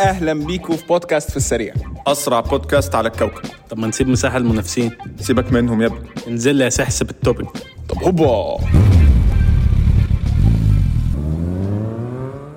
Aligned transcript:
أهلا 0.00 0.32
بيكم 0.32 0.76
في 0.76 0.86
بودكاست 0.86 1.30
في 1.30 1.36
السريع. 1.36 1.74
أسرع 2.06 2.40
بودكاست 2.40 2.94
على 2.94 3.08
الكوكب. 3.08 3.50
طب 3.70 3.78
ما 3.78 3.86
نسيب 3.86 4.08
مساحة 4.08 4.38
للمنافسين 4.38 4.96
سيبك 5.16 5.52
منهم 5.52 5.82
يا 5.82 5.86
ابني. 5.86 6.08
انزل 6.26 6.54
لي 6.54 6.64
يا 6.64 6.68
سحس 6.68 7.10
بال 7.10 7.20
topic. 7.20 7.48
طب 7.88 8.02
هوبا. 8.02 8.58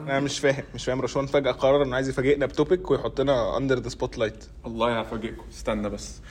أنا 0.04 0.20
مش 0.20 0.40
فاهم 0.40 0.64
مش 0.76 0.86
فاهم. 0.86 1.02
رشوان 1.02 1.26
فجأة 1.26 1.52
قرر 1.52 1.84
إنه 1.84 1.96
عايز 1.96 2.10
يفاجئنا 2.10 2.46
ب 2.46 2.53
topic 2.53 2.92
ويحطنا 2.92 3.58
under 3.58 3.80
the 3.80 3.90
spotlight 3.90 4.46
والله 4.64 5.00
هفاجئكم. 5.00 5.44
استنى 5.52 5.90
بس. 5.90 6.22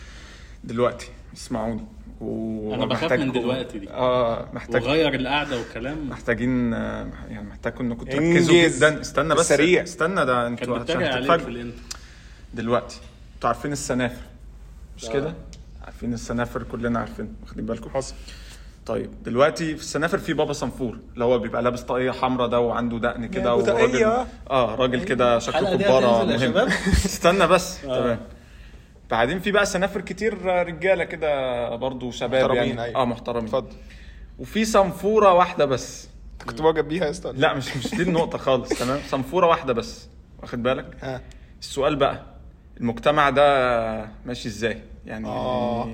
دلوقتي 0.64 1.08
اسمعوني. 1.34 1.86
و... 2.20 2.74
أنا 2.74 2.86
بخاف 2.86 3.12
من 3.12 3.32
دلوقتي 3.32 3.78
دي. 3.78 3.90
آه 3.90 4.48
محتاج 4.52 4.82
وغير 4.82 5.14
القعدة 5.14 5.58
والكلام 5.58 6.08
محتاجين 6.08 6.74
آه، 6.74 7.10
يعني 7.28 7.48
محتاجكم 7.48 7.84
إنكم 7.84 8.04
تركزوا. 8.04 8.68
جدا 8.68 9.00
استنى 9.00 9.34
بس 9.34 9.48
سريع. 9.48 9.82
استنى 9.82 10.24
ده 10.26 10.46
أنتوا 10.46 10.78
بتتريق 10.78 11.08
عشان 11.08 11.12
عليك 11.16 11.22
في 11.22 11.36
تتفاجئوا 11.36 11.48
ال 11.48 11.54
intro 11.54 11.80
دلوقتي 12.54 13.00
أنتوا 13.34 13.48
عارفين 13.48 13.72
السنافر 13.72 14.22
مش 14.96 15.04
آه. 15.08 15.12
كده؟ 15.12 15.34
عارفين 15.84 16.12
السنافر 16.14 16.62
كلنا 16.62 16.98
عارفين 16.98 17.34
واخدين 17.42 17.66
بالكم 17.66 17.90
حصل 17.90 18.14
طيب 18.86 19.10
دلوقتي 19.24 19.76
في 19.76 19.82
السنافر 19.82 20.18
في 20.18 20.32
بابا 20.32 20.52
صنفور 20.52 20.98
اللي 21.14 21.24
هو 21.24 21.38
بيبقى 21.38 21.62
لابس 21.62 21.80
طاقية 21.82 22.10
حمراء 22.10 22.48
ده 22.48 22.60
وعنده 22.60 22.98
دقن 22.98 23.26
كده. 23.26 23.54
وراجل 23.54 24.04
آه 24.50 24.74
راجل 24.74 25.04
كده 25.04 25.38
شكله 25.38 25.76
كبارة 25.76 26.24
مهم 26.24 26.38
شباب؟ 26.38 26.68
استنى 27.10 27.46
بس 27.46 27.82
تمام 27.82 28.18
بعدين 29.10 29.38
في 29.40 29.50
بقى 29.52 29.66
سنافر 29.66 30.00
كتير 30.00 30.44
رجالة 30.44 31.04
كده 31.04 31.76
برضو 31.76 32.10
شباب 32.10 32.50
محترمين، 32.50 32.68
يعني 32.68 32.84
أيوة. 32.84 32.96
آه 33.02 33.04
محترمين. 33.04 33.44
اتفضل. 33.44 33.76
وفي 34.38 34.64
صنفوره 34.64 35.32
واحدة 35.34 35.64
بس. 35.64 36.08
أنت 36.32 36.48
كنت 36.50 36.60
معجب 36.60 36.88
بيها 36.88 37.04
يا 37.04 37.10
اسطى 37.10 37.32
لا 37.36 37.54
مش 37.54 37.76
مش 37.76 37.94
دي 37.94 38.02
النقطة 38.02 38.38
خالص 38.38 38.68
تمام؟ 38.68 39.00
صنفوره 39.08 39.46
واحدة 39.46 39.72
بس 39.72 40.08
واخد 40.42 40.62
بالك؟ 40.62 40.96
ها. 41.00 41.20
السؤال 41.60 41.96
بقى 41.96 42.22
المجتمع 42.80 43.30
ده 43.30 44.08
ماشي 44.26 44.48
إزاي 44.48 44.78
يعني 45.06 45.26
آه. 45.28 45.88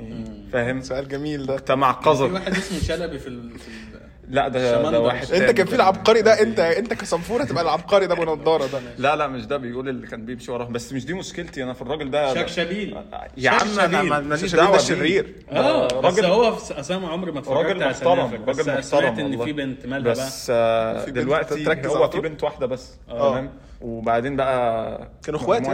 فاهم 0.52 0.80
سؤال 0.80 1.08
جميل 1.08 1.46
ده 1.46 1.54
مجتمع 1.54 1.92
في 1.92 1.98
قذر 2.08 2.32
واحد 2.32 2.52
اسمه 2.56 2.78
شلبي 2.78 3.18
في 3.18 3.26
ال... 3.28 3.58
في 3.58 3.68
ال... 3.68 3.96
لا 4.28 4.48
ده 4.48 4.60
ده 4.60 4.82
شمندر. 4.82 5.00
واحد 5.00 5.32
انت. 5.32 5.50
كان 5.50 5.66
في 5.66 5.74
العبقري 5.74 6.22
ده 6.22 6.42
انت 6.42 6.60
انت 6.60 6.94
كصنفوره 6.94 7.44
تبقى 7.44 7.62
العبقري 7.62 8.06
ده 8.06 8.14
ابو 8.14 8.24
نضاره 8.34 8.66
ده 8.66 8.80
لا 8.98 9.16
لا 9.16 9.26
مش 9.26 9.46
ده 9.46 9.56
بيقول 9.56 9.88
اللي 9.88 10.06
كان 10.06 10.24
بيمشي 10.26 10.50
وراه 10.52 10.64
بس 10.64 10.92
مش 10.92 11.06
دي 11.06 11.14
مشكلتي 11.14 11.62
أنا 11.64 11.72
في 11.72 11.82
الراجل 11.82 12.10
ده 12.10 12.34
شكشبيل 12.34 12.96
يا 13.36 13.50
عم 13.50 13.78
أنا 13.80 14.20
ماليش 14.20 14.52
ده 14.52 14.56
دعوة 14.58 14.70
بيه. 14.70 14.76
الشرير. 14.78 15.34
آه 15.50 15.88
ده 15.88 16.00
بس 16.00 16.04
راجل 16.18 16.24
هو 16.26 16.52
في 16.56 16.80
اسامه 16.80 17.08
عمري 17.08 17.32
ما 17.32 17.38
اتفرجت 17.38 17.66
راجل 17.66 17.82
على 17.82 17.90
محترم 17.92 18.44
بس 18.44 18.58
راجل 18.58 18.70
محترم 18.70 18.82
سمعت 18.82 19.18
إن. 19.18 19.44
في 19.44 19.52
بنت 19.52 19.86
مالها 19.86 20.14
بقى 20.14 20.26
بس 20.26 20.46
آه، 20.50 21.04
في 21.04 21.10
دلوقتي 21.10 21.64
تركز 21.64 21.86
هو 21.90 22.08
في؟ 22.10 22.20
بنت 22.20 22.44
واحدة 22.44 22.66
بس 22.66 22.92
آه. 23.08 23.30
تمام 23.30 23.50
وبعدين 23.80 24.36
بقى 24.36 25.08
كانوا 25.24 25.40
اخوات 25.40 25.68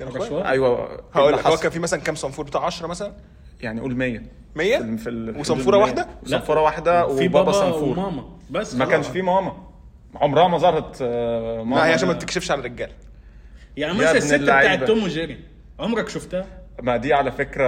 يا 0.00 0.06
مجموعة- 0.06 0.08
اسطى 0.08 0.12
كانوا 0.12 0.12
اخوات 0.12 0.28
رشوان. 0.28 0.46
أيوه 0.46 1.00
هقول 1.12 1.32
لك 1.32 1.46
هو؟ 1.46 1.56
كان 1.56 1.70
في 1.70 1.78
مثلا 1.78 2.00
كام 2.00 2.14
صنفور 2.14 2.44
بتاع 2.44 2.64
10 2.64 2.86
مثلا 2.86 3.12
يعني 3.60 3.80
قول 3.80 3.96
100 3.96 4.22
100 4.56 4.78
في 4.96 5.08
ال- 5.10 5.28
ال- 5.28 5.74
واحدة؟ 5.76 6.08
صنفورة 6.26 6.60
واحدة 6.60 7.06
وبابا 7.06 7.26
بابا 7.28 7.52
صنفور 7.52 7.98
وماما 7.98 8.24
بس 8.50 8.74
ما. 8.74 8.84
كانش 8.84 9.06
في 9.06 9.22
ماما 9.22 9.52
عمرها 10.14 10.48
ما 10.48 10.58
ظهرت 10.58 10.98
آه، 11.02 11.56
ماما 11.62 11.76
لا 11.76 11.86
هي 11.86 11.92
عشان 11.92 12.08
ما 12.08 12.14
بتكشفش 12.14 12.50
على 12.50 12.58
الرجاله 12.60 12.92
يعني 13.76 13.94
مثلا 13.98 14.12
الست. 14.12 14.34
بتاعت 14.34 14.84
توم 14.84 15.02
وجيري 15.04 15.38
عمرك 15.80 16.08
شفتها؟ 16.08 16.46
ما 16.82 16.96
دي 16.96 17.14
على 17.14 17.32
فكرة 17.32 17.64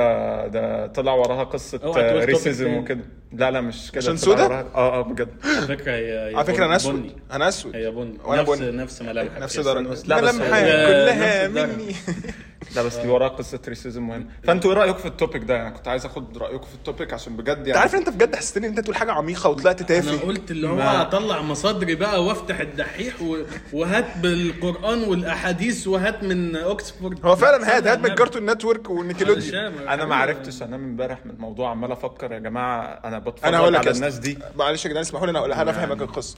ده 0.46 0.86
طلع 0.86 1.12
وراها 1.12 1.44
قصة 1.44 1.80
racism 2.24 2.66
topic 2.74 2.82
وكده. 2.82 3.04
لا 3.32 3.50
لا 3.50 3.60
مش 3.60 3.90
كده. 3.90 3.98
عشان 4.02 4.16
سودا؟ 4.16 4.44
آه 4.44 4.66
آه 4.74 5.02
بجد. 5.02 5.28
على 5.44 5.66
فكرة 5.66 5.92
هي 5.92 6.34
على 6.34 6.44
فكرة 6.44 6.64
أنا 6.66 6.76
أسود. 6.76 7.12
أنا 7.32 7.48
أسود. 7.48 7.76
هي 7.76 7.90
بني. 7.90 8.18
وأنا 8.24 8.42
نفس 8.42 8.58
بني. 8.60 8.76
نفس 8.76 9.02
ملامحك. 9.02 9.42
نفس. 9.42 9.58
درجة. 9.60 9.88
لا، 10.06 10.20
بس 10.20 10.34
ملامحها 10.34 10.64
هي 10.64 10.86
كلها 10.86 11.48
نفس. 11.48 11.74
مني. 11.74 11.94
لا 12.76 12.82
بس 12.82 12.96
دي 12.96 13.08
وراها 13.08 13.28
قصة 13.28 13.60
racism 13.68 14.08
مهم. 14.08 14.28
فأنتوا 14.44 14.70
إيه 14.72 14.76
رأيكم 14.76 14.98
في 14.98 15.06
ال 15.08 15.14
topic 15.14 15.42
ده؟ 15.44 15.54
يعني 15.56 15.74
كنت 15.74 15.88
عايز 15.88 16.04
آخد 16.06 16.38
رأيكم 16.38 16.66
في 16.66 16.74
ال 16.74 16.81
topic 16.81 17.12
عشان 17.12 17.36
بجد 17.36 17.48
أنت 17.58 17.66
يعني 17.66 17.80
عارف 17.80 17.94
أنت 17.94 18.08
بجد 18.08 18.36
حسيتني 18.36 18.66
إن 18.66 18.70
أنت 18.70 18.80
تقول 18.80 18.96
حاجة 18.96 19.12
عميقة 19.12 19.50
وطلعت 19.50 19.78
أنا 19.78 19.88
تافه. 19.88 20.20
قلت 20.26 20.50
اللي 20.50 20.68
هو 20.68 20.74
ما- 20.74 21.02
أطلع 21.02 21.42
مصادري 21.42 21.94
بقى 21.94 22.24
وأفتح 22.24 22.60
الدحيح 22.60 23.22
و... 23.22 23.36
وهات 23.72 24.18
بالقرآن 24.18 25.02
والأحاديث 25.04 25.86
وهات 25.86 26.22
من 26.22 26.56
أوكسفورد 26.56 27.26
هو 27.26 27.36
فعلا 27.36 27.76
هات 27.76 27.86
هات 27.86 27.98
من. 27.98 28.14
كارتون 28.14 28.50
نتورك 28.50 28.90
ونيكلوديون 28.90 29.48
هشام، 29.48 29.88
أنا 29.88 30.04
ما 30.04 30.14
عرفتش 30.14 30.62
انام 30.62 30.84
امبارح 30.84 31.26
من 31.26 31.30
الموضوع 31.30 31.70
عمال 31.70 31.92
أفكر 31.92 32.32
يا 32.32 32.38
جماعة 32.38 32.82
أنا 32.84 33.18
بتفرج 33.18 33.48
أنا 33.54 33.58
على 33.58 33.76
يا 33.86 33.90
الناس. 33.92 34.18
دي. 34.18 34.38
معلش 34.56 34.84
يا 34.84 34.90
جدعان 34.90 35.04
اسمحوا 35.04 35.26
لي 35.26 35.30
أنا 35.30 35.38
اقولها 35.38 35.62
أنا 35.62 35.70
افهمك 35.70 36.02
القصة. 36.02 36.36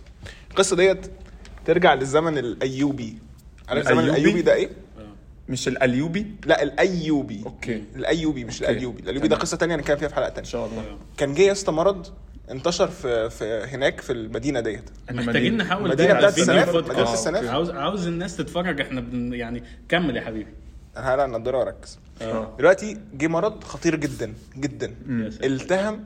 القصة 0.50 0.76
ديت 0.76 1.06
ترجع 1.66 1.94
للزمن 1.94 2.38
الأيوبي. 2.38 3.18
عارف 3.68 3.82
الزمن 3.82 3.98
الأيوبي؟ 3.98 4.20
الأيوبي 4.20 4.42
ده 4.42 4.54
إيه؟ 4.54 4.70
مش 5.48 5.68
الأليوبي؟ 5.68 6.26
لا 6.46 6.62
الأيوبي. 6.62 7.42
أوكي. 7.46 7.84
الأيوبي 7.96 8.44
مش 8.44 8.60
الايوبي 8.62 9.02
الايوبي 9.02 9.28
ده 9.28 9.36
قصة 9.36 9.56
تانية 9.56 9.74
هنتكلم 9.74 9.96
فيها 9.96 10.08
في 10.08 10.14
حلقة 10.14 10.28
إن 10.28 10.34
تانية 10.34 10.48
شاء 10.48 10.66
الله. 10.66 10.82
كان 11.16 11.34
جه 11.34 11.42
يا 11.42 11.52
اسطى 11.52 11.72
مرض 11.72 12.06
انتشر 12.50 12.88
في 12.88 13.30
في 13.30 13.44
هناك 13.44 14.00
في 14.00 14.12
المدينة 14.12 14.60
ديت. 14.60 14.90
محتاجين 15.10 15.56
نحاول 15.56 15.84
المدينة 15.86 16.20
ده 16.20 16.30
بتاعت 16.30 16.68
بودكاست. 16.68 16.90
مدينة 16.90 17.12
السنافر. 17.12 17.48
عاوز 17.48 17.70
عاوز 17.70 18.06
الناس 18.06 18.36
تتفرج 18.36 18.80
إحنا 18.80 19.00
بن 19.00 19.32
يعني 19.34 19.62
كمل 19.88 20.16
يا 20.16 20.20
حبيبي. 20.22 20.50
أنا 20.96 21.10
هقلع 21.10 21.24
النضاره 21.24 21.58
واركز 21.58 21.98
آه. 22.22 22.54
دلوقتي 22.58 22.98
جه 23.14 23.26
مرض 23.26 23.64
خطير 23.64 23.96
جدا 23.96 24.34
جدا. 24.56 24.94
التهم 25.44 26.04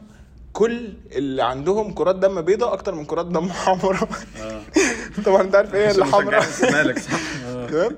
كل 0.53 0.93
اللي 1.13 1.43
عندهم 1.43 1.93
كرات 1.95 2.17
دم 2.17 2.41
بيضاء 2.41 2.73
أكتر 2.73 2.95
من 2.95 3.05
كرات 3.05 3.27
دم 3.27 3.49
حمراء. 3.49 4.09
آه. 4.41 4.61
طبعا 5.27 5.43
أنت 5.43 5.55
عارف 5.55 5.75
إيه 5.75 5.91
اللي 5.91 6.05
حمراء؟ 6.05 6.45
مالك 6.73 6.99
صح؟ 6.99 7.21
تمام. 7.69 7.97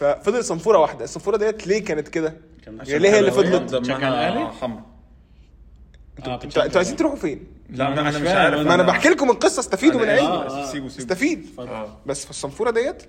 ففضل 0.00 0.44
صنفورة 0.44 0.78
واحدة. 0.78 1.04
الصنفورة 1.04 1.36
ديت 1.36 1.66
ليه 1.66 1.84
كانت 1.84 2.08
كده؟ 2.08 2.36
كان 2.64 2.78
يعني 2.86 2.98
ليه 2.98 3.10
هي 3.10 3.18
اللي 3.18 3.30
فضلت؟ 3.30 3.74
الأهلي؟ 3.74 4.48
حمرا. 4.60 4.82
آه، 6.26 6.34
أنتوا 6.44 6.64
أنتوا 6.64 6.76
عايزين 6.78 6.96
تروحوا 6.96 7.16
فين؟ 7.16 7.46
لا 7.70 7.88
أنا 7.88 8.00
أنا 8.00 8.18
مش 8.18 8.28
عارف. 8.28 8.60
ما 8.66 8.74
أنا 8.74 8.82
بحكي 8.82 9.08
لكم 9.08 9.30
القصة 9.30 9.60
استفيدوا 9.60 10.00
من 10.00 10.08
علمي 10.08 10.26
آه. 10.28 10.48
سيبوا 10.48 10.88
سيبوا. 10.88 11.04
استفيد. 11.04 11.46
آه. 11.58 11.96
بس 12.06 12.24
في 12.24 12.30
الصنفورة 12.30 12.70
ديت 12.70 13.02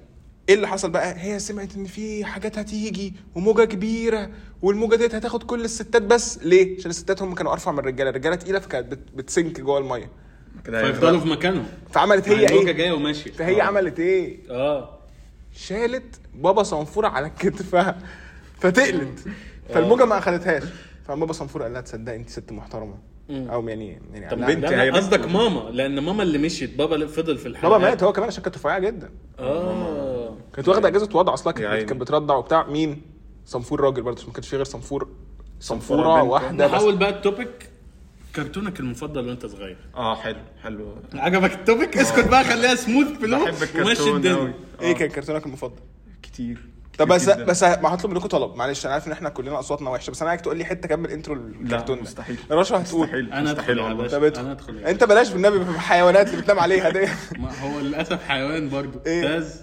إيه 0.49 0.55
اللي 0.55 0.67
حصل 0.67 0.89
بقى؟ 0.89 1.13
هي 1.17 1.39
سمعت 1.39 1.75
إن 1.75 1.85
في 1.85 2.25
حاجات 2.25 2.57
هتيجي 2.57 3.13
وموجة 3.35 3.63
كبيرة 3.63 4.29
والموجة 4.61 4.95
ديت 4.95 5.15
هتاخد 5.15 5.43
كل 5.43 5.65
الستات 5.65 6.01
بس. 6.01 6.39
ليه؟ 6.43 6.77
عشان 6.77 6.89
الستات 6.89 7.21
هم 7.21 7.35
كانوا 7.35 7.51
أرفع 7.53 7.71
من 7.71 7.79
الرجالة. 7.79 8.09
الرجالة 8.09 8.35
تقيلة 8.35 8.59
فكانت 8.59 8.87
بت- 8.91 9.11
بتسنك 9.15 9.61
جوه 9.61 9.77
المية. 9.77 10.09
كده 10.65 10.81
فيفضلوا 10.91 11.19
في 11.19 11.27
مكانهم 11.27 11.65
فعملت 11.91 12.29
هي 12.29 12.45
الموجة 12.45 12.67
إيه؟ 12.67 12.71
جاية 12.73 12.91
وماشية. 12.91 13.31
فهي 13.31 13.61
عملت 13.61 13.99
إيه؟ 13.99 14.37
آه. 14.49 15.00
شالت 15.53 16.19
بابا 16.35 16.63
صنفوره 16.63 17.07
على 17.07 17.29
كتفها 17.29 17.97
فتقلت. 18.59 19.19
فالموجة 19.69 20.05
ما 20.05 20.17
أخدتهاش. 20.17 20.63
فبابا 21.07 21.33
صنفوره 21.33 21.63
قال 21.63 21.73
لها 21.73 21.81
تصدقي 21.81 22.15
انت 22.15 22.29
ست 22.29 22.51
محترمة. 22.51 22.97
أو 23.29 23.69
يعني 23.69 24.01
يعني 24.13 24.29
طب 24.29 24.37
بنت 24.37 24.65
هي 24.65 24.89
قصدك 24.89 25.25
ماما 25.27 25.69
لأن 25.69 25.99
ماما 25.99 26.23
اللي 26.23 26.37
مشيت 26.37 26.77
بابا 26.77 26.95
اللي 26.95 27.07
فضل 27.07 27.37
في 27.37 27.47
الحلقة 27.47 27.69
بابا 27.69 27.83
مات 27.89 28.03
هو 28.03 28.13
كمان 28.13 28.27
عشان 28.27 28.43
كانت 28.43 28.55
رفيعة 28.55 28.79
جدا. 28.79 29.09
آه. 29.39 30.37
كانت 30.53 30.67
واخدة 30.67 30.87
أجازة 30.87 31.09
وضع 31.13 31.33
أصلا 31.33 31.53
كانت. 31.53 31.89
كانت 31.89 32.01
بترضع 32.01 32.35
وبتاع. 32.35 32.67
مين؟ 32.67 33.01
صنفور 33.45 33.81
راجل 33.81 34.01
برضه 34.01 34.17
عشان 34.17 34.27
ما 34.27 34.33
كانش 34.33 34.47
في 34.47 34.55
غير 34.55 34.65
صنفور 34.65 35.07
صنفوره. 35.59 36.23
واحدة 36.23 36.67
بس. 36.67 36.73
نحاول 36.73 36.97
بقى 36.97 37.09
ال 37.09 37.19
topic 37.19 37.69
كرتونك 38.35 38.79
المفضل 38.79 39.27
وانت 39.27 39.45
صغير؟ 39.45 39.77
آه 39.95 40.15
حلو 40.15 40.39
حلو. 40.63 40.95
عجبك 41.13 41.53
ال 41.53 41.60
topic؟ 41.60 41.97
اسكت 41.97 42.27
بقى 42.27 42.43
خليها 42.43 42.75
smooth 42.75 43.07
flow 43.07 43.45
بحب 43.45 43.63
الكرتون 43.63 44.15
الدنيا 44.15 44.35
قوي 44.35 44.53
إيه 44.81 44.93
كان 44.93 45.09
كرتونك 45.09 45.45
المفضل؟ 45.45 45.79
كتير. 46.23 46.57
طب 46.97 47.07
بس 47.07 47.29
جداً. 47.29 47.43
بس 47.43 47.63
ما 47.63 47.93
هطلب 47.93 48.11
منكم 48.11 48.27
طلب 48.27 48.55
معلش 48.55 48.85
أنا 48.85 48.93
عارف 48.93 49.07
ان 49.07 49.11
إحنا 49.11 49.29
كلنا 49.29 49.59
اصواتنا 49.59 49.89
وحشة 49.89 50.11
بس 50.11 50.21
أنا 50.21 50.29
عايزك 50.29 50.43
تقول 50.45 50.57
لي 50.57 50.65
حتة 50.65 50.87
كمل 50.87 51.11
intro 51.11 51.33
الكرتون 51.35 51.95
ده. 51.95 52.01
مستحيل. 52.01 52.37
رشا 52.51 52.81
هتقول. 52.81 53.03
مستحيل 53.07 53.33
أنا 53.33 53.51
مستحيل 53.51 53.79
والله. 53.79 54.07
طب. 54.07 54.23
أنا 54.23 54.51
أدخل 54.51 54.77
انت 54.77 55.03
بلاش 55.03 55.29
بالنبي 55.29 55.65
في 55.65 55.71
الحيوانات 55.71 56.29
اللي 56.29 56.41
بتنام 56.41 56.59
عليها 56.59 56.89
دي. 56.89 57.07
ما 57.39 57.59
هو 57.61 57.79
للأسف 57.79 58.23
حيوان 58.23 58.69
برضو. 58.69 58.99
إيه؟ 59.05 59.21
تاز. 59.21 59.61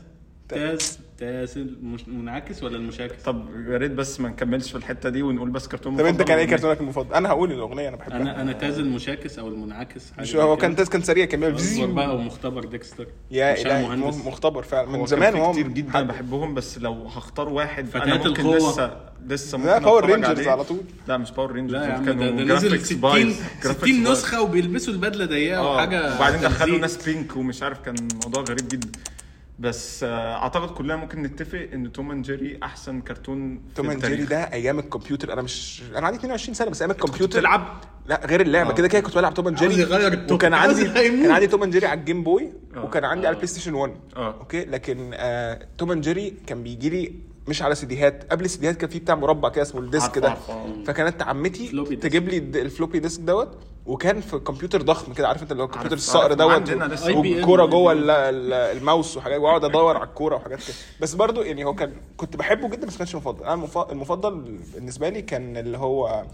تاز. 0.49 0.99
تاز 1.19 1.59
المش- 1.59 2.05
المنعكس 2.09 2.63
ولا 2.63 2.77
المشاكس 2.77 3.23
طب 3.23 3.47
يا 3.69 3.77
ريت 3.77 3.91
بس 3.91 4.21
ما 4.21 4.29
نكملش 4.29 4.71
في 4.71 4.77
الحتة 4.79 5.09
دي 5.09 5.23
ونقول 5.23 5.51
بس 5.51 5.69
كرتون 5.69 5.97
طب 5.97 6.05
انت 6.07 6.23
كان 6.23 6.39
إيه 6.39 6.45
كرتونك 6.47 6.81
المفضل 6.81 7.15
أنا 7.15 7.29
هقول 7.29 7.53
الاغنية 7.53 7.89
أنا 7.89 7.97
بحبها 7.97 8.17
أنا 8.17 8.43
أنا 8.43 8.53
تاز 8.53 8.79
المشاكس 8.79 9.39
أو 9.39 9.49
المنعكس 9.49 10.13
مش 10.19 10.37
هو. 10.37 10.57
كان 10.57 10.77
تاز 10.77 10.89
كان 10.89 11.03
سريع 11.03 11.25
كان 11.25 11.41
بيعمل. 11.41 11.93
بقى 11.95 12.17
ومختبر 12.17 12.65
ديكستر 12.65 13.07
يا 13.31 13.83
مهندس. 13.83 14.17
مختبر 14.27 14.63
فعلا 14.63 14.89
هو 14.89 14.99
من 15.01 15.07
زمان 15.07 15.35
وهو 15.35 15.53
كتير 15.53 15.69
جدا 15.69 16.03
بحبهم 16.03 16.55
بس 16.55 16.79
لو 16.79 16.93
هختار 16.93 17.49
واحد 17.49 17.97
أنا 17.97 18.15
ممكن 18.17 18.29
القوة. 18.29 18.57
لسه 18.57 18.97
لسه 19.29 19.59
ممكن 19.59 19.71
لا 19.71 19.79
Power 19.79 20.05
Rangers. 20.07 20.49
على 20.49 20.65
طول 20.65 20.81
لا 21.09 21.17
مش 21.17 21.31
Power 21.31 21.53
Rangers 21.53 21.83
لا 21.83 21.99
كانوا 21.99 22.31
ده, 22.31 22.31
ده 22.45 22.55
نزل 22.55 22.79
graphics 22.79 22.83
60 22.85 23.01
بايظ. 23.01 23.35
60 23.61 23.73
graphics 23.75 23.81
بايظ. 23.81 24.09
نسخة 24.11 24.43
وبيلبسوا 24.43 24.93
البدلة 24.95 25.25
ضيقة 25.27 25.59
آه 25.61 25.75
وحاجة 25.75 26.17
وبعدين 26.17 26.41
دخلوا. 26.41 26.79
ناس 26.79 27.05
بينك 27.09 27.37
ومش 27.37 27.63
عارف 27.63 27.79
كان 27.81 27.95
موضوع 28.25 28.43
غريب 28.43 28.69
جدا 28.69 28.89
بس 29.59 30.05
آه، 30.05 30.35
أعتقد 30.35 30.71
كلنا 30.71 30.97
ممكن 30.97 31.23
نتفق 31.23 31.69
إن 31.75 31.93
Tom 31.93 32.11
and 32.11 32.25
Jerry 32.25 32.59
أحسن 32.63 33.01
كرتون 33.01 33.61
في 33.69 33.75
Tom 33.75 33.91
and 33.91 34.07
Jerry. 34.07 34.25
ده 34.25 34.37
أيام 34.53 34.79
الكمبيوتر 34.79 35.33
أنا 35.33 35.43
مش 35.43 35.83
أنا 35.97 36.07
عندي 36.07 36.19
22 36.19 36.55
سنة 36.55 36.71
بس 36.71 36.83
أيام 36.83 36.91
الكمبيوتر 36.91 37.39
بتلعب 37.39 37.81
لا 38.07 38.27
غير 38.27 38.41
اللعبة 38.41 38.71
آه. 38.71 38.75
كده 38.75 38.89
كده 38.89 39.01
كنت 39.01 39.15
بلعب 39.15 39.35
Tom 39.35 39.47
and 39.49 39.57
Jerry. 39.59 39.85
وكان 40.33 40.55
عندي. 40.55 40.85
كان 40.85 41.31
عندي 41.31 41.47
Tom 41.47 41.63
and 41.63 41.73
Jerry 41.73 41.87
على 41.87 42.01
ال 42.01 42.05
Game 42.05 42.23
Boy 42.23 42.53
آه. 42.77 42.85
وكان 42.85 43.05
عندي 43.05 43.27
على 43.27 43.35
ال 43.35 43.47
PlayStation 43.47 43.75
1 43.75 43.93
آه. 44.17 44.35
okay 44.41 44.65
لكن 44.65 45.11
آه 45.15 45.67
Tom 45.79 45.91
and 45.93 46.03
Jerry 46.03 46.35
كان 46.47 46.63
بيجي 46.63 46.91
لي 46.91 47.13
مش 47.49 47.63
على 47.63 47.75
سيديهات 47.75 48.27
قبل 48.31 48.45
السيديهات 48.45 48.77
كان 48.77 48.91
في 48.91 48.99
بتاع 48.99 49.15
مربع 49.15 49.49
كده 49.49 49.63
اسمه 49.63 49.81
ال 49.81 49.88
disk 49.88 50.19
ده. 50.19 50.35
فكانت 50.87 51.23
عمتي. 51.23 51.69
تجيب 52.01 52.29
لي 52.29 52.37
الد- 52.39 52.57
ال 52.57 52.63
floppy 52.63 52.99
disk 52.99 53.21
دوت 53.21 53.59
وكان 53.89 54.21
في 54.21 54.39
كمبيوتر 54.39 54.83
ضخم 54.83 55.13
كده 55.13 55.29
عارف 55.29 55.43
انت 55.43 55.53
اللي 55.53 55.63
هو 55.63 55.67
الكمبيوتر 55.67 55.97
الصقر. 55.97 56.33
دوت. 56.33 56.69
والكوره. 57.11 57.67
جوه 57.67 57.93
ال- 57.93 58.11
ال- 58.11 58.53
الماوس 58.53 59.17
وحاجات 59.17 59.41
واقعد 59.41 59.65
ادور 59.65 59.97
على 59.97 60.07
الكورة 60.09 60.37
وحاجات 60.37 60.59
كده. 60.59 60.77
بس 61.01 61.15
برضو 61.15 61.43
يعني 61.43 61.65
هو 61.65 61.75
كان 61.75 61.93
كنت 62.17 62.37
بحبه 62.37 62.69
جدا 62.69 62.87
بس 62.87 62.93
ما 62.93 62.99
كانش 62.99 63.15
مفضل. 63.15 63.45
أنا 63.45 63.55
المف- 63.55 63.91
المفضل 63.93 64.59
بالنسبة 64.75 65.09
لي 65.09 65.23
كان 65.23 65.57
اللي 65.57 65.79
هو 65.79 66.25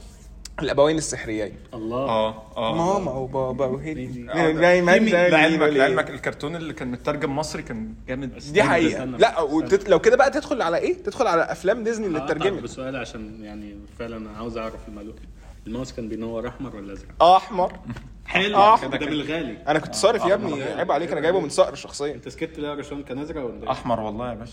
الأبوين 0.63 0.99
السحريين. 0.99 1.55
الله. 1.75 1.97
آه 1.97 2.43
آه. 2.57 2.75
ماما 2.75 3.13
وبابا 3.13 3.67
وهيدي. 3.67 4.27
لعلمك 4.27 5.69
لعلمك 5.73 6.11
الكرتون 6.11 6.57
اللي 6.57 6.73
كان 6.73 6.91
مترجم 6.91 7.37
مصري 7.37 7.63
كان 7.63 7.95
جامد. 8.09 8.39
دي 8.53 8.63
حقيقة. 8.63 9.05
لا. 9.05 9.41
وتت... 9.41 9.89
لو 9.89 9.99
كده 9.99 10.17
بقى 10.17 10.31
تدخل 10.31 10.63
على 10.63 10.77
إيه؟ 10.79 11.03
تدخل 11.03 11.27
على 11.27 11.43
أفلام 11.43 11.85
ديزني 11.85 12.07
اللي 12.07 12.25
اترجمت. 12.25 12.63
بسؤال 12.63 12.97
عشان 12.97 13.45
يعني 13.45 13.75
فعلا 13.99 14.17
أنا 14.17 14.31
عاوز 14.39 14.57
أعرف 14.57 14.89
المعلومة. 14.89 15.19
الماوس 15.67 15.93
كان 15.93 16.09
بينور 16.09 16.49
أحمر 16.49 16.77
ولا 16.77 16.93
أزرق؟ 16.93 17.23
أحمر 17.23 17.73
حلو 18.27 18.57
آه. 18.57 18.81
ده 18.87 18.99
بالغالي 19.07 19.59
أنا 19.69 19.79
كنت 19.79 19.95
صارف 19.95 20.25
يا 20.25 20.33
آه، 20.33 20.35
ابني 20.35 20.63
آه. 20.63 20.77
عيب 20.77 20.93
عليك 20.93 21.13
أنا 21.13 21.21
جايبه 21.21 21.41
من 21.41 21.49
صقر 21.49 21.75
شخصيا 21.75 22.15
أنت 22.15 22.29
سكت 22.29 22.59
ليه 22.59 22.69
يا 22.69 22.75
رشوان 22.75 23.03
كان 23.03 23.19
أزرق 23.19 23.45
ولا 23.45 23.63
إيه؟ 23.63 23.71
أحمر 23.71 24.01
والله 24.01 24.29
يا 24.31 24.35
باشا 24.35 24.53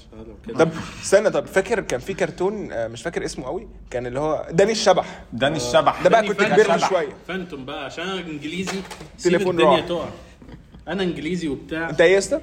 آه،. 0.49 0.53
طب 0.53 0.69
استنى 1.03 1.29
طب 1.29 1.45
فاكر 1.45 1.79
كان 1.79 1.99
في 1.99 2.13
كرتون 2.13 2.87
مش 2.89 3.01
فاكر 3.01 3.25
اسمه 3.25 3.45
قوي 3.45 3.67
كان 3.91 4.05
اللي 4.05 4.19
هو 4.19 4.47
داني 4.51 4.71
الشبح 4.71 5.23
داني 5.33 5.57
الشبح 5.57 6.03
ده 6.03 6.09
بقى 6.09 6.27
كنت. 6.27 6.43
كبرت 6.43 6.79
شوية 6.79 7.13
فانتوم 7.27 7.65
بقى 7.65 7.85
عشان 7.85 8.03
أنا 8.07 8.19
إنجليزي 8.21 8.81
سيب 9.17 9.31
تليفون 9.31 9.59
الدنيا. 9.59 9.81
تقع 9.81 10.05
أنا 10.87 11.03
إنجليزي 11.03 11.47
وبتاع 11.47 11.89
أنت 11.89 12.01
إيه 12.01 12.13
يا 12.13 12.17
اسطى؟ 12.17 12.41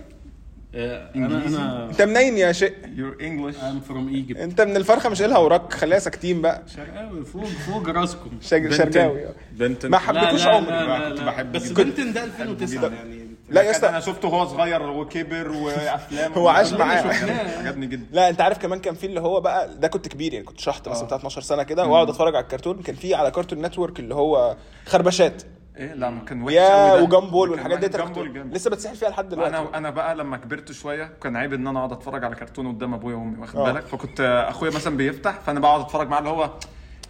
أنا 0.79 1.47
أنا 1.47 1.85
أنت 1.91 2.03
منين 2.03 2.39
يا 2.39 2.53
شيء؟ 2.53 2.75
يور 2.95 3.17
انجلش 3.21 3.57
ام 3.57 3.81
فروم 3.81 4.09
ايجيبت 4.09 4.41
أنت 4.41 4.61
من 4.61 4.77
الفرخة 4.77 5.09
مش 5.09 5.23
قايلها 5.23 5.39
وراك 5.39 5.73
خليها 5.73 5.99
ساكتين 5.99 6.43
بقى. 6.43 6.63
شرقاوي 6.77 7.25
فوق 7.25 7.45
فوق 7.45 7.89
راسكم. 7.89 8.31
شرقاوي. 8.41 9.27
آه. 9.27 9.35
Ben 9.53 9.76
10 9.76 9.91
ما 9.91 9.99
حبيتوش 9.99 10.47
عمري. 10.47 10.87
بقى 10.87 11.11
كنت 11.11 11.21
بحب 11.21 11.53
بس. 11.53 11.73
Ben 11.73 11.97
10 11.97 12.13
ده 12.13 12.25
2009 12.25 12.89
يعني 12.89 13.29
لا 13.51 13.63
يا 13.63 13.71
اسطى. 13.71 13.89
أنا 13.89 14.01
شفته 14.01 14.29
وهو 14.29 14.47
صغير 14.47 14.83
وكبر 14.91 15.51
وأفلام. 15.63 16.33
هو 16.33 16.49
عاش 16.49 16.73
معاه. 16.73 17.03
عجبني 17.59 17.87
جدا. 17.87 18.07
لا 18.13 18.29
أنت 18.29 18.41
عارف 18.41 18.59
كمان 18.59 18.79
كان 18.81 18.95
في 18.95 19.07
اللي 19.07 19.21
هو 19.21 19.41
بقى 19.41 19.75
ده 19.79 19.89
كنت 19.89 20.09
كبير 20.09 20.33
يعني 20.33 20.45
كنت 20.45 20.61
شحط 20.61 20.89
مثلا 20.89 21.07
بتاع 21.07 21.17
12 21.17 21.41
سنة 21.41 21.63
كده 21.63 21.87
وأقعد 21.87 22.09
أتفرج 22.09 22.35
على 22.35 22.43
الكرتون. 22.43 22.83
كان 22.83 22.95
في 22.95 23.15
على 23.15 23.31
Cartoon 23.31 23.63
Network 23.63 24.01
اللي 24.01 24.15
هو 24.15 24.57
خربشات. 24.87 25.43
إيه 25.79 25.95
لا 25.95 26.11
ما 26.11 26.25
كان 26.25 26.43
وحش 26.43 26.53
يا 26.55 26.97
ده. 26.97 27.03
وجامبول 27.03 27.51
والحاجات 27.51 27.79
دي 27.79 27.87
وحش. 27.87 27.95
أنا 27.95 28.05
جامبول 28.05 28.27
كنت 28.27 28.35
جامد. 28.37 28.55
لسه 28.55 28.71
بتسحل 28.71 28.97
فيها 28.97 29.09
لحد 29.09 29.29
دلوقتي 29.29 29.57
أنا 29.59 29.79
أنا 29.79 29.91
بقى 29.91 30.15
لما 30.15 30.37
كبرت 30.37 30.73
شوية 30.73 31.11
كان 31.23 31.37
عيب 31.37 31.53
إن 31.53 31.67
أنا 31.67 31.79
أقعد 31.79 31.93
أتفرج 31.93 32.25
على 32.25 32.35
كرتون 32.37 32.69
قدام 32.69 32.95
أبويا 32.95 33.17
وأمي 33.17 33.39
واخد 33.41 33.57
آه. 33.59 33.73
بالك 33.73 33.87
فكنت 33.87 34.47
أخويا 34.51 34.71
مثلا 34.71 34.97
بيفتح 34.97 35.41
فأنا 35.41 35.61
بقعد 35.61 35.81
أتفرج 35.81 36.09
معاه 36.09 36.19
اللي 36.19 36.31
هو 36.31 36.51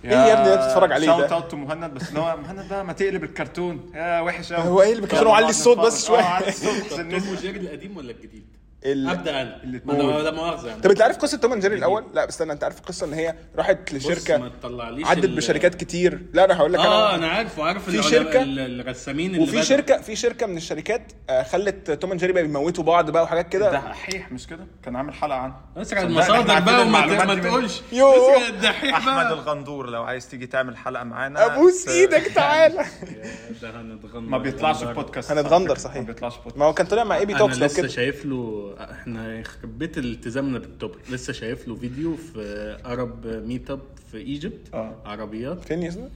إيه 0.05 0.11
يا 0.11 0.33
ابني 0.33 0.45
ده 0.45 0.57
بتتفرج 0.57 0.93
عليه 0.93 1.07
ده؟ 1.07 1.35
اوت 1.37 1.55
مهند 1.55 1.95
بس 1.95 2.09
اللي 2.09 2.21
هو 2.21 2.37
مهند 2.37 2.69
بقى 2.69 2.85
ما 2.85 2.93
تقلب 2.93 3.25
الكرتون 3.25 3.91
يا 3.95 4.21
وحش 4.21 4.53
قوي 4.53 4.69
هو 4.69 4.83
إيه 4.83 4.91
اللي 4.91 5.03
بيكسروا 5.03 5.35
علي 5.35 5.49
الصوت 5.49 5.79
بس 5.79 6.07
شوية؟ 6.07 6.23
علي 6.23 6.49
الصوت 6.49 7.01
نسمع. 7.01 7.33
وجيري 7.33 7.61
القديم 7.61 7.97
ولا 7.97 8.11
الجديد؟ 8.11 8.58
ال- 8.85 9.09
أبدأ 9.09 9.43
أنا. 9.43 9.61
أنا 9.65 10.03
لا 10.23 10.31
مؤاخذة 10.31 10.69
يعني. 10.69 10.81
طب 10.83 10.91
أنت 10.91 11.03
عارف 11.03 11.17
قصة 11.17 11.39
توم 11.39 11.53
أند 11.53 11.63
جيري 11.63 11.75
الأول؟ 11.75 12.05
لا 12.15 12.25
بس 12.25 12.33
استنى 12.33 12.53
أنت 12.53 12.65
عارف 12.65 12.79
القصة 12.79 13.07
إن 13.07 13.13
هي 13.13 13.35
راحت 13.57 13.79
بص، 13.95 14.07
ما 14.07 14.13
لشركه 14.13 14.49
تطلعليش 14.49 15.07
عدت 15.07 15.25
ال- 15.25 15.37
بشركات 15.37 15.75
كتير. 15.75 16.19
لا 16.33 16.45
أنا 16.45 16.57
هقول 16.57 16.73
لك 16.73 16.79
آه 16.79 17.09
أنا 17.09 17.15
أنا 17.15 17.29
عارف 17.29 17.59
وعارف 17.59 17.91
في 17.91 18.19
ال- 18.19 18.81
الرسامين 18.81 19.31
اللي 19.31 19.43
وفي 19.43 19.51
بدأوا. 19.53 19.65
شركه 19.65 20.01
في 20.03 20.17
شركة 20.17 20.47
من 20.47 20.57
الشركات 20.57 21.13
آه، 21.31 21.43
خلت 21.43 21.91
توم 21.91 22.11
أند 22.11 22.21
جيري 22.21 22.33
بقى 22.33 22.43
بيموتوا 22.43 22.85
بعض 22.85 23.11
بقى 23.11 23.23
وحاجات 23.23 23.45
ده 23.45 23.51
كده 23.51 23.71
دحيح 23.71 24.33
مش 24.33 24.47
كده؟ 24.47 24.67
كان 24.83 24.97
عامل 24.97 25.15
حلقة 25.15 25.39
عنه 25.39 25.55
اسرع 25.77 26.03
المصادر 26.03 26.61
بقى 26.61 26.83
وما 26.83 27.25
ما 27.25 27.35
تقولش. 27.35 27.81
يوه. 27.93 28.37
اسرع 28.37 28.49
الدحيح 28.49 28.97
أحمد 28.97 29.15
بقى 29.15 29.33
الغندور 29.33 29.91
لو 29.91 30.03
عايز 30.03 30.29
تيجي 30.29 30.47
تعمل 30.47 30.77
حلقة 30.77 31.05
معانا. 31.05 31.47
أبوس 31.47 31.89
إيدك 31.89 32.23
تعالى 32.35 32.85
ده 33.63 33.73
ما 34.15 34.39
بيطلعش 34.39 34.85
بودكاست. 34.85 35.33
هنتغندر 35.33 35.69
ما 35.75 35.79
صحيح 35.81 36.03
بيطلعش 36.03 36.33
في 36.33 36.39
بودكاست. 36.39 36.59
ما 36.59 36.65
هو 36.65 36.75
كان 36.75 36.87
طلع 36.87 37.05
مع 37.05 37.17
اي 37.17 37.27
بي 37.27 37.35
توكس 37.35 37.59
لو 37.59 37.67
لسه 37.67 37.77
كده. 37.83 37.89
شايف 37.89 38.25
له 38.25 38.68
إحنا 38.75 39.39
يخرب 39.39 39.79
بيت 39.79 39.99
التزامنا 39.99 40.59
بالتوبيك 40.59 41.11
لسه 41.11 41.33
شايف 41.33 41.69
له 41.69 41.75
فيديو 41.75 42.17
في 42.17 42.79
ارب 42.87 43.27
ميت 43.27 43.71
اب 43.71 43.81
في 44.13 44.17
ايجيبت 44.19 44.75
آه. 44.75 44.95
عربيات. 45.05 45.65
فين 45.65 45.83
يا؟ 45.83 46.11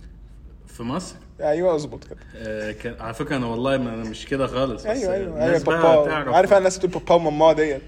في 0.67 0.83
مصر. 0.83 1.15
أيوه 1.41 1.75
أظبط 1.75 2.05
كده. 2.05 2.19
آه 2.37 2.73
كان 2.73 2.95
على 3.01 3.15
فكرة 3.15 3.37
أنا 3.37 3.47
والله 3.47 3.77
ما 3.77 3.95
أنا 3.95 4.05
مش 4.11 4.27
كده 4.27 4.47
خالص 4.47 4.83
بس 4.83 4.87
أيوه 4.87 5.15
أيوه. 5.15 5.45
أيوه 5.45 5.59
بابا. 5.59 6.07
تعرف. 6.11 6.35
عارف 6.35 6.51
أنا 6.51 6.59
الناس 6.59 6.79
تقول 6.79 6.91
بابا 6.91 7.15
وماما 7.15 7.53
ديت؟ 7.53 7.83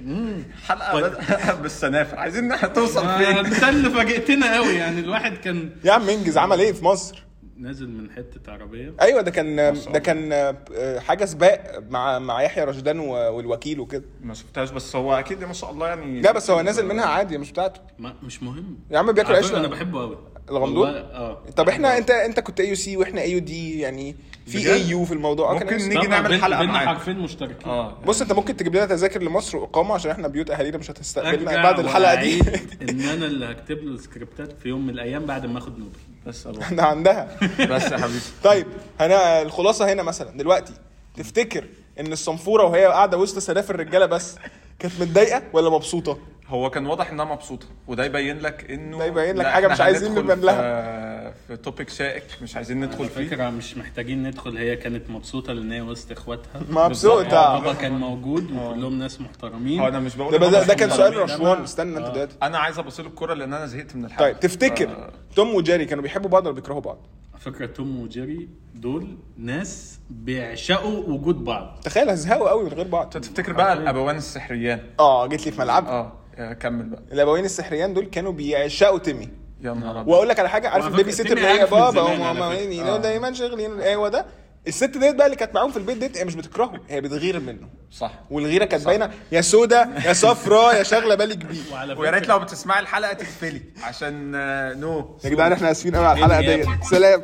حلقة 0.66 1.55
بالسنافر 1.55 2.19
عايزين 2.25 2.44
إن 2.44 2.52
إحنا 2.52 2.69
توصل 2.69 3.05
آه، 3.06 3.19
فين؟ 3.19 3.38
انت 3.46 3.64
اللي 3.64 3.90
فاجئتنا 3.90 4.55
قوي 4.56 4.75
يعني. 4.75 5.00
الواحد 5.00 5.37
كان 5.37 5.70
يا 5.84 5.93
عم 5.93 6.08
إنجز 6.08 6.38
عمل 6.38 6.61
إيه 6.61 6.72
في 6.72 6.84
مصر؟ 6.84 7.25
نازل 7.56 7.89
من 7.89 8.11
حتة 8.11 8.53
عربية. 8.53 8.95
أيوه 9.01 9.21
ده 9.23 9.31
كان 9.31 9.56
ده 9.93 9.99
كان 9.99 10.33
آه، 10.33 10.99
حاجة 10.99 11.25
سباق 11.25 11.83
مع 11.91 12.19
مع 12.19 12.43
يحيى 12.43 12.65
رشدان 12.65 12.99
والوكيل 12.99 13.81
وكده. 13.81 14.05
ما 14.23 14.35
شفتهاش 14.35 14.71
بس 14.71 14.97
هو 14.97 15.15
أكيد 15.15 15.45
ما 15.45 15.53
شاء 15.53 15.71
الله 15.71 15.89
يعني 15.89 16.21
لا 16.21 16.33
بس 16.33 16.51
هو 16.51 16.61
نازل 16.61 16.87
منها 16.87 17.05
عادي 17.05 17.39
مش 17.39 17.51
بتاعته. 17.53 17.81
ما 17.99 18.15
مش 18.23 18.43
مهم. 18.43 18.79
يا 18.91 18.99
عم 18.99 19.12
بياكل 19.12 19.35
عيش 19.35 19.55
أنا 19.55 19.69
بحبه 19.69 20.01
قوي 20.01 20.19
الغندور؟ 20.50 20.87
والله، 20.87 21.00
آه 21.00 21.38
طب 21.56 21.69
إحنا 21.69 21.99
أنت 21.99 22.11
أنت 22.11 22.41
كنت 22.41 22.61
اي 22.61 22.69
يو 22.69 22.75
سي 22.75 22.96
وإحنا 22.96 23.20
اي 23.20 23.32
يو 23.32 23.38
دي 23.38 23.81
يعني 23.81 24.17
في؟ 24.46 24.73
اي 24.73 24.88
يو 24.88 25.05
في 25.05 25.12
الموضوع 25.14 25.52
آه، 25.56 25.58
كان 25.58 25.73
ممكن. 25.75 25.88
نيجي 25.88 26.06
نعمل 26.06 26.29
بينا 26.29 26.62
معاك. 26.62 26.87
حرفين 26.88 27.19
مشتركين 27.19 27.69
آه 27.70 27.96
بص 28.06 28.20
أنت 28.23 28.32
ممكن 28.32 28.56
تجيب 28.56 28.76
لنا 28.76 28.87
تذاكر 28.87 29.23
لمصر 29.23 29.56
وإقامة 29.58 29.94
عشان 29.94 30.11
إحنا 30.11 30.29
بيوت 30.29 30.50
أهالينا 30.50 30.79
مش 30.79 30.91
هتستقبلنا 30.91 31.62
بعد 31.62 31.79
الحلقة 31.79 32.14
دي 32.14 32.41
إن 32.91 33.00
أنا 33.00 33.26
اللي 33.26 33.46
هكتب 33.46 33.79
له 33.85 33.94
السكريبتات 33.94 34.52
في 34.62 34.69
يوم 34.69 34.87
من 34.87 34.91
الأيام 34.94 35.26
بعد 35.26 35.46
ما 35.46 35.58
آخد 35.58 35.79
نوبل 35.79 35.99
بس 36.26 36.47
أبو. 36.47 36.61
إحنا 36.61 36.82
عندها 36.82 37.37
بس 37.70 37.82
يا 37.93 37.99
حبيبي 37.99 38.20
طيب 38.44 38.67
أنا 39.00 39.43
الخلاصة 39.43 39.93
هنا 39.93 40.02
مثلا 40.02 40.31
دلوقتي 40.31 40.73
تفتكر 41.17 41.64
إن 42.00 42.12
الصنفورة 42.12 42.64
وهي 42.64 42.85
قاعدة 42.87 43.19
وسط 43.19 43.38
سلاف 43.38 43.70
الرجالة 43.70 44.06
بس 44.06 44.37
كانت 44.79 45.00
متضايقة 45.00 45.43
ولا 45.52 45.70
مبسوطة؟ 45.70 46.19
هو 46.49 46.70
كان 46.70 46.87
واضح 46.87 47.11
إنها 47.11 47.25
مبسوطة 47.25 47.67
وده 47.88 48.05
يبين 48.05 48.38
لك 48.38 48.70
إنه 48.70 48.99
ده 48.99 49.05
يبين 49.05 49.37
لك 49.37 49.44
إحنا 49.46 49.69
مش 49.69 49.81
عايزين 49.81 50.14
نبان 50.14 50.41
في- 50.41 51.32
في 51.49 51.56
توبيك 51.56 51.88
شائك 51.88 52.25
مش 52.43 52.56
عايزين 52.56 52.81
ندخل 52.81 53.00
على 53.05 53.08
فيه. 53.08 53.29
فكرة 53.29 53.50
مش 53.50 53.76
محتاجين 53.76 54.23
ندخل 54.23 54.56
هي 54.56 54.76
كانت 54.76 55.11
مبسوطة 55.11 55.52
لأن 55.52 55.73
هي 55.73 55.81
وسط 55.81 56.12
إخواتها. 56.12 56.62
مبسوطة. 56.70 57.58
بابا 57.58 57.73
كان 57.73 57.93
موجود 57.93 58.50
وكلهم 58.52 58.99
ناس 58.99 59.21
محترمين. 59.21 59.80
هو 59.80 59.88
أنا 59.88 60.00
مش 60.00 60.16
بقول 60.16 60.38
ده, 60.38 60.50
ده, 60.50 60.62
ده 60.62 60.75
كان 60.75 60.90
سؤال. 60.90 61.16
رشوان. 61.16 61.62
استنى 61.62 61.99
أنت 61.99 62.07
دلوقتي. 62.11 62.37
أنا 62.42 62.59
عايز 62.59 62.78
أبص 62.78 63.00
له 63.00 63.07
الكوره 63.07 63.35
لأن 63.35 63.52
أنا 63.54 63.66
زهقت 63.66 63.97
من 63.97 64.04
الحلقة. 64.04 64.21
طيب 64.25 64.40
تفتكر 64.40 64.88
آه، 64.88 65.12
توم 65.37 65.54
وجيري 65.54 65.85
كانوا 65.85 66.02
بيحبوا 66.02 66.30
بعض 66.30 66.47
ولا 66.47 66.54
بيكرهوا 66.54 66.80
بعض؟ 66.80 66.99
على 67.33 67.40
فكرة 67.42 67.66
توم 67.66 68.00
وجيري 68.00 68.49
دول 68.75 69.16
ناس 69.37 69.99
بيعشقوا 70.11 70.99
وجود 71.07 71.45
بعض. 71.45 71.80
تخيل 71.85 72.11
هزهقوا 72.11 72.49
قوي 72.50 72.64
من 72.64 72.73
غير 72.73 72.88
بعض. 72.88 73.11
تفتكر 73.11 73.52
بقى 73.52 73.73
الأبوان 73.73 74.16
السحريان؟ 74.16 74.80
آه 75.00 75.26
جيت 75.26 75.47
لي 75.47 75.52
في 75.52 75.61
ملعب. 75.61 75.87
آه. 75.87 76.12
كمل 76.61 76.85
بقى. 76.85 77.03
الأبوين 77.12 77.45
السحريان 77.45 77.95
دول 77.95 78.07
كانوا 78.07 78.33
بيعشقوا 78.33 78.99
تيمي. 78.99 79.29
يا 79.61 79.73
نهار 79.73 80.00
أبيض. 80.00 80.09
وأقول 80.12 80.29
لك 80.29 80.38
على 80.38 80.49
حاجة 80.50 80.69
عارف 80.69 80.87
ال 80.87 81.12
babysitter 81.12 81.37
اللي 81.37 81.49
هي 81.49 81.67
بابا 81.67 82.00
وماما 82.03 82.53
آه. 82.53 82.97
دايما 82.97 83.33
شغالين 83.33 83.81
أيوه 83.81 84.09
ده. 84.09 84.26
الست 84.69 84.97
ديت 84.99 85.14
بقى 85.14 85.26
اللي 85.26 85.37
كانت 85.37 85.55
معاهم 85.55 85.71
في 85.71 85.76
البيت 85.76 85.99
ديت 85.99 86.19
هي 86.19 86.25
مش 86.25 86.35
بتكرهه 86.35 86.73
هي 86.88 87.00
بتغير 87.00 87.41
منه 87.41 87.69
صح. 87.91 88.12
والغيرة 88.31 88.64
كانت 88.64 88.85
باينة 88.87 89.11
يا 89.33 89.41
سودا 89.41 89.88
يا 90.07 90.12
صفرا 90.12 90.73
يا 90.73 90.83
شاغلة 90.83 91.14
بالك 91.14 91.37
بيه 91.45 91.95
ويا 91.99 92.11
ريت 92.11 92.29
لو 92.29 92.38
بتسمعي 92.38 92.81
الحلقة 92.81 93.12
تقفلي 93.12 93.62
عشان 93.83 94.33
آه، 94.35 94.75
no. 94.75 95.19
يا 95.25 95.31
جدعان 95.31 95.53
إحنا 95.53 95.71
آسفين 95.71 95.97
قوي 95.97 96.07
على 96.07 96.19
الحلقة 96.19 96.41
غياب. 96.41 96.61
ديت. 96.61 96.85
سلام. 96.91 97.23